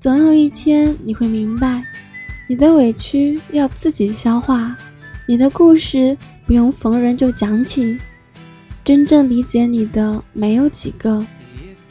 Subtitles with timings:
[0.00, 1.82] 总有一天你会明白，
[2.46, 4.76] 你的委屈要自己消化，
[5.26, 7.98] 你的故事不用逢人就讲起。
[8.84, 11.24] 真正理解你的没有几个，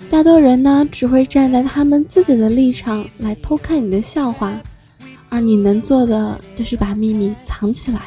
[0.10, 4.58] 大多人呢只会站在他们自己的立场来偷看你的笑话，
[5.28, 8.02] 而你能做的就是把秘密藏起来，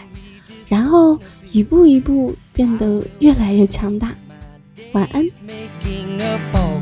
[0.66, 1.16] 然后
[1.52, 4.12] 一步一步变得越来越强大。
[4.94, 6.79] 晚安。